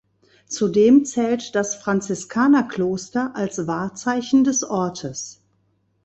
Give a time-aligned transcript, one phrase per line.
[0.47, 5.43] Zudem zählt das Franziskanerkloster als Wahrzeichen des Ortes.